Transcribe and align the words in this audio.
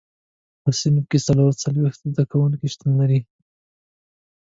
په 0.63 0.69
صنف 0.79 1.05
کې 1.11 1.19
څلور 1.27 1.51
څلوېښت 1.63 2.01
زده 2.11 2.23
کوونکي 2.31 2.67
شتون 2.73 2.91
لري. 3.01 3.19